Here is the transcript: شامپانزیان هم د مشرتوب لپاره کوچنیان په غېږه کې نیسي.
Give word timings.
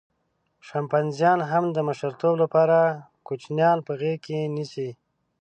شامپانزیان 0.67 1.39
هم 1.51 1.63
د 1.75 1.77
مشرتوب 1.87 2.33
لپاره 2.43 2.77
کوچنیان 3.27 3.77
په 3.87 3.91
غېږه 3.99 4.19
کې 4.25 4.37
نیسي. 4.55 4.89